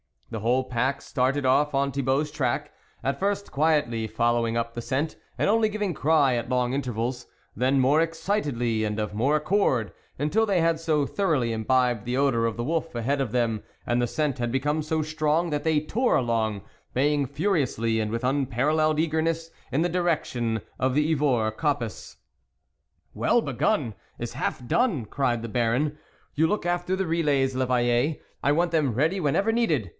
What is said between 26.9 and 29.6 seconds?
the relays, l'Eveill6; I want them ready whenever